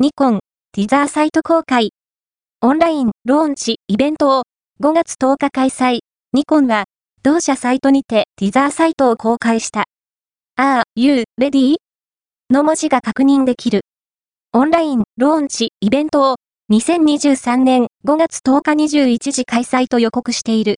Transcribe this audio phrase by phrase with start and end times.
[0.00, 0.38] ニコン、
[0.70, 1.90] ティザーサイト公開。
[2.60, 4.42] オンライン、ローンチ、イベントを
[4.80, 5.98] 5月10日開催。
[6.32, 6.84] ニコンは、
[7.24, 9.86] 同社サイトにてティザーサイトを公開した。
[10.56, 11.78] Are you ready?
[12.48, 13.80] の文字が確認できる。
[14.52, 16.36] オンライン、ローンチ、イベントを
[16.70, 20.66] 2023年5月10日21時開催と予告している。